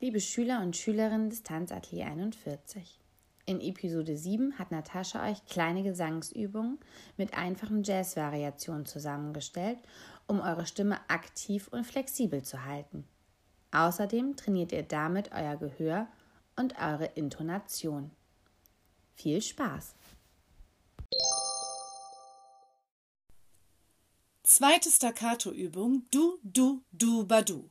Liebe 0.00 0.20
Schüler 0.20 0.62
und 0.62 0.76
Schülerinnen 0.76 1.28
des 1.28 1.42
Tanzatelier 1.42 2.06
41. 2.06 3.00
In 3.46 3.60
Episode 3.60 4.16
7 4.16 4.56
hat 4.56 4.70
Natascha 4.70 5.28
euch 5.28 5.44
kleine 5.46 5.82
Gesangsübungen 5.82 6.78
mit 7.16 7.36
einfachen 7.36 7.82
Jazz-Variationen 7.82 8.86
zusammengestellt, 8.86 9.80
um 10.28 10.38
eure 10.38 10.66
Stimme 10.66 11.00
aktiv 11.08 11.66
und 11.72 11.84
flexibel 11.84 12.44
zu 12.44 12.64
halten. 12.64 13.08
Außerdem 13.72 14.36
trainiert 14.36 14.70
ihr 14.70 14.84
damit 14.84 15.32
euer 15.32 15.56
Gehör 15.56 16.06
und 16.54 16.80
eure 16.80 17.06
Intonation. 17.16 18.12
Viel 19.16 19.42
Spaß! 19.42 19.96
Zweite 24.44 24.90
Staccato-Übung 24.92 26.04
Du, 26.12 26.38
Du, 26.44 26.82
Du, 26.92 27.26
Badu. 27.26 27.68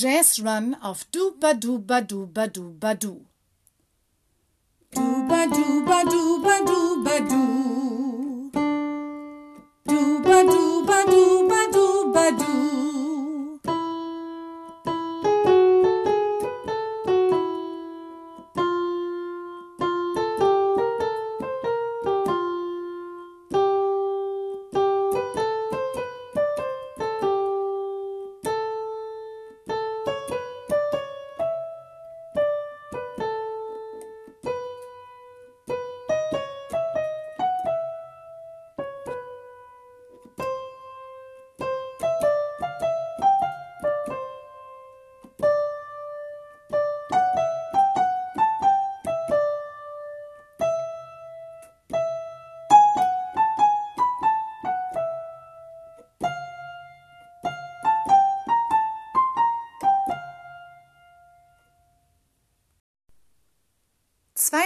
Jazz 0.00 0.38
Run 0.44 0.76
auf 0.80 1.04
Du 1.10 1.32
Badu 1.40 1.80
Badu 1.80 2.28
Badu 2.28 2.72
Badu. 2.78 3.26
Du 4.94 5.00
Badu 5.28 5.84
Badu 5.84 6.40
Badu 6.40 6.42
Badu. 6.44 6.77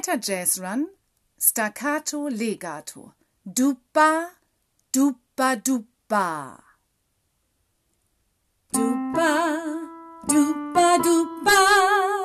Zweiter 0.00 0.18
Jazzrun, 0.18 0.88
Staccato 1.38 2.28
Legato. 2.28 3.12
Dupa, 3.44 4.30
dupa, 4.90 5.56
dupa. 5.56 6.58
Dupa, 8.72 9.58
dupa, 10.26 10.98
dupa. 11.04 12.19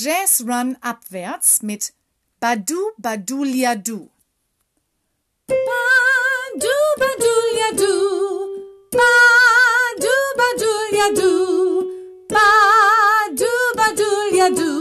Jazz 0.00 0.44
Run 0.46 0.76
abwärts 0.80 1.60
mit 1.62 1.92
Badu 2.38 2.92
Badulia 2.98 3.74
Du. 3.74 4.08
Badu 5.48 6.76
Badulia 7.00 7.72
Du. 7.76 7.94
Badu 8.92 10.14
Badulia 10.38 11.08
Du. 11.16 11.32
Badu 12.28 13.50
Badulia 13.74 14.50
Du. 14.50 14.77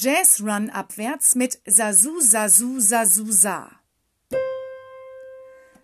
Jazz 0.00 0.40
Run 0.40 0.70
abwärts 0.70 1.34
mit 1.34 1.58
Sasu 1.66 2.20
Sasu 2.20 2.78
Sasu 2.78 3.32
Sa. 3.32 3.68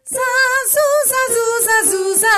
Sasu 0.05 0.87
Sasu 1.11 1.47
Sasu 1.67 2.15
Sa. 2.23 2.37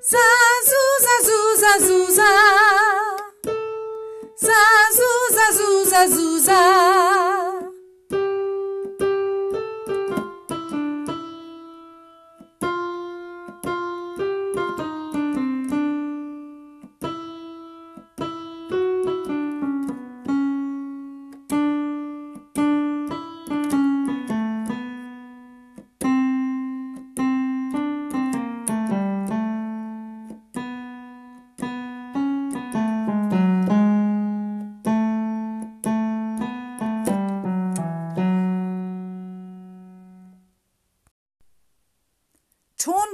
Sasu 0.00 0.82
Sasu 1.06 1.38
Sasu 1.62 2.10
Sa. 2.18 2.30
Sasu 4.34 5.10
Sasu 5.36 5.84
Sasu 5.88 6.40
Sa. 6.40 7.29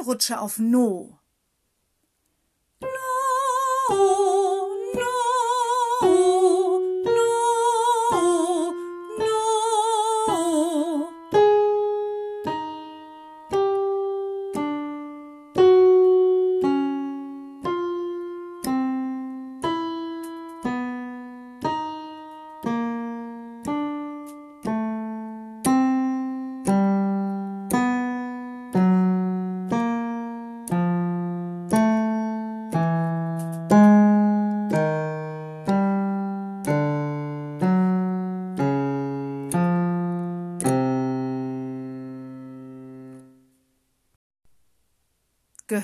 Rutsche 0.07 0.41
auf 0.41 0.59
No. 0.59 0.77
No, 0.79 1.19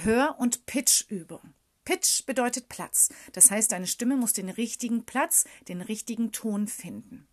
Gehör- 0.03 0.37
und 0.41 0.67
Pitchübung. 0.67 1.55
Pitch 1.85 2.27
bedeutet 2.27 2.69
Platz. 2.69 3.11
Das 3.35 3.53
heißt, 3.53 3.71
deine 3.71 3.87
Stimme 3.87 4.17
muss 4.17 4.33
den 4.33 4.49
richtigen 4.49 5.05
Platz, 5.05 5.45
den 5.69 5.81
richtigen 5.81 6.33
Ton 6.33 6.67
finden. 6.67 7.29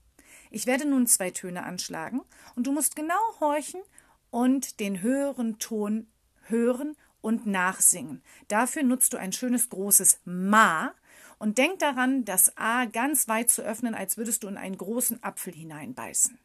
Ich 0.51 0.67
werde 0.67 0.85
nun 0.85 1.07
zwei 1.07 1.31
Töne 1.31 1.63
anschlagen 1.63 2.21
und 2.55 2.67
du 2.67 2.71
musst 2.71 2.95
genau 2.95 3.19
horchen 3.39 3.81
und 4.29 4.79
den 4.79 5.01
höheren 5.01 5.57
Ton 5.57 6.07
hören 6.43 6.95
und 7.21 7.47
nachsingen. 7.47 8.21
Dafür 8.49 8.83
nutzt 8.83 9.13
du 9.13 9.17
ein 9.17 9.33
schönes 9.33 9.69
großes 9.69 10.19
Ma 10.25 10.93
und 11.39 11.57
denk 11.57 11.79
daran, 11.79 12.23
das 12.23 12.55
A 12.55 12.85
ganz 12.85 13.27
weit 13.27 13.49
zu 13.49 13.63
öffnen, 13.63 13.95
als 13.95 14.17
würdest 14.17 14.43
du 14.43 14.47
in 14.47 14.57
einen 14.57 14.77
großen 14.77 15.23
Apfel 15.23 15.53
hineinbeißen. 15.53 16.37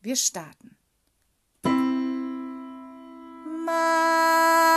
Wir 0.00 0.16
starten. 0.16 0.76
Ma. 3.66 4.71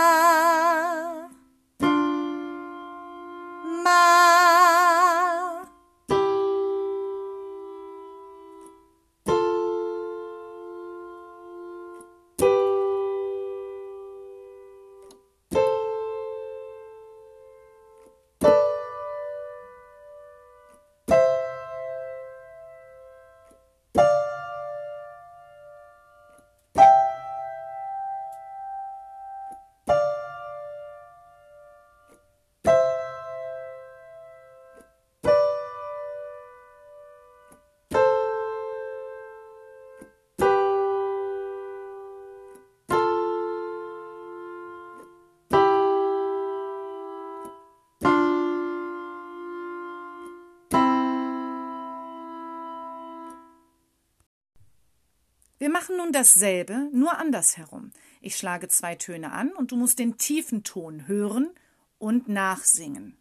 Machen 55.96 55.98
nun 55.98 56.12
dasselbe, 56.12 56.90
nur 56.92 57.18
andersherum. 57.18 57.92
Ich 58.22 58.36
schlage 58.38 58.68
zwei 58.68 58.96
Töne 58.96 59.32
an 59.32 59.52
und 59.52 59.72
du 59.72 59.76
musst 59.78 60.00
den 60.00 60.18
tiefen 60.18 60.64
Ton 60.64 61.08
hören 61.08 61.50
und 61.98 62.28
nachsingen. 62.28 63.18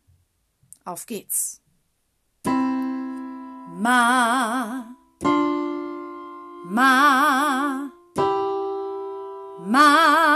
Auf 0.85 1.07
geht's. 1.07 1.61
Ma. 3.77 4.95
Ma. 6.65 7.91
Ma. 9.67 10.34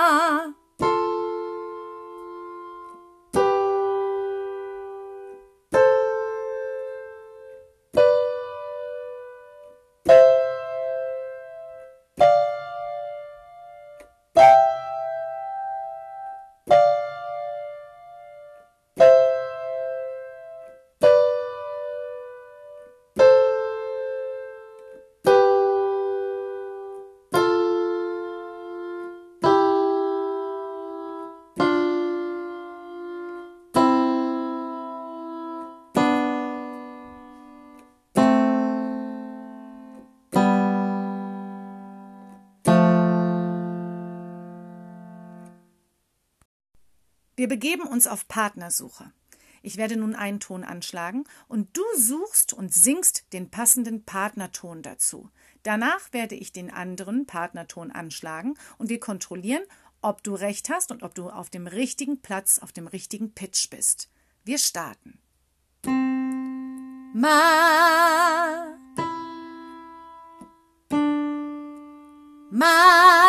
Wir 47.38 47.46
begeben 47.46 47.84
uns 47.84 48.08
auf 48.08 48.26
Partnersuche. 48.26 49.12
Ich 49.62 49.76
werde 49.76 49.96
nun 49.96 50.16
einen 50.16 50.40
Ton 50.40 50.64
anschlagen 50.64 51.22
und 51.46 51.68
du 51.76 51.84
suchst 51.96 52.52
und 52.52 52.74
singst 52.74 53.32
den 53.32 53.48
passenden 53.48 54.02
Partnerton 54.02 54.82
dazu. 54.82 55.30
Danach 55.62 56.12
werde 56.12 56.34
ich 56.34 56.52
den 56.52 56.68
anderen 56.68 57.26
Partnerton 57.26 57.92
anschlagen 57.92 58.58
und 58.76 58.90
wir 58.90 58.98
kontrollieren, 58.98 59.62
ob 60.02 60.24
du 60.24 60.34
recht 60.34 60.68
hast 60.68 60.90
und 60.90 61.04
ob 61.04 61.14
du 61.14 61.30
auf 61.30 61.48
dem 61.48 61.68
richtigen 61.68 62.20
Platz, 62.20 62.58
auf 62.58 62.72
dem 62.72 62.88
richtigen 62.88 63.32
Pitch 63.34 63.70
bist. 63.70 64.10
Wir 64.44 64.58
starten. 64.58 65.20
Ma. 67.14 67.36
Ma. 72.50 73.27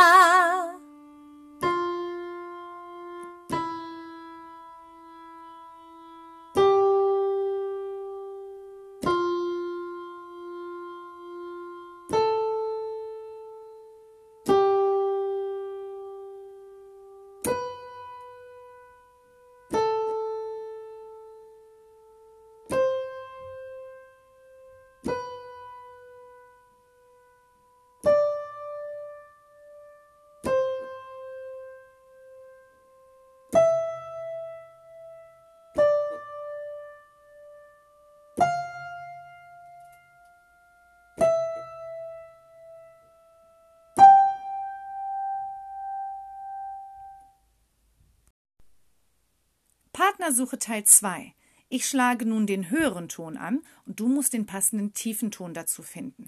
Fingersuche 50.29 50.59
Teil 50.59 50.83
2. 50.83 51.33
Ich 51.69 51.87
schlage 51.87 52.23
nun 52.23 52.45
den 52.45 52.69
höheren 52.69 53.09
Ton 53.09 53.35
an 53.35 53.63
und 53.87 53.99
du 53.99 54.07
musst 54.07 54.33
den 54.33 54.45
passenden 54.45 54.93
tiefen 54.93 55.31
Ton 55.31 55.55
dazu 55.55 55.81
finden. 55.81 56.27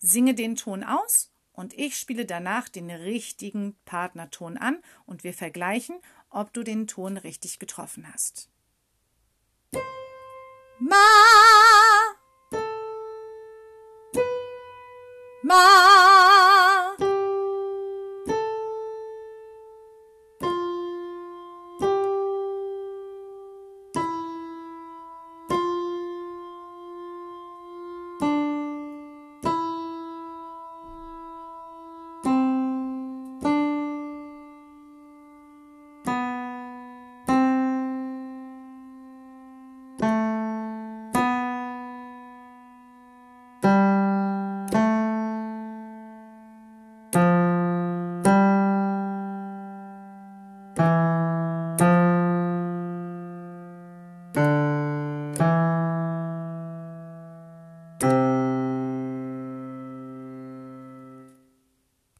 Singe 0.00 0.32
den 0.32 0.56
Ton 0.56 0.82
aus 0.82 1.30
und 1.52 1.74
ich 1.74 1.98
spiele 1.98 2.24
danach 2.24 2.70
den 2.70 2.90
richtigen 2.90 3.76
Partnerton 3.84 4.56
an 4.56 4.78
und 5.04 5.22
wir 5.22 5.34
vergleichen, 5.34 5.96
ob 6.30 6.54
du 6.54 6.62
den 6.62 6.86
Ton 6.86 7.18
richtig 7.18 7.58
getroffen 7.58 8.10
hast. 8.10 8.48
Ma 10.78 10.96
Ma 15.42 16.11